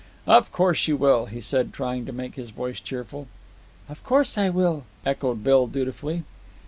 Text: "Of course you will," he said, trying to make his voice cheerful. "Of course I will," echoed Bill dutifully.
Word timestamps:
"Of 0.25 0.51
course 0.51 0.87
you 0.87 0.97
will," 0.97 1.27
he 1.27 1.39
said, 1.39 1.73
trying 1.73 2.07
to 2.07 2.11
make 2.11 2.33
his 2.33 2.49
voice 2.49 2.79
cheerful. 2.79 3.27
"Of 3.87 4.03
course 4.03 4.35
I 4.35 4.49
will," 4.49 4.83
echoed 5.05 5.43
Bill 5.43 5.67
dutifully. 5.67 6.23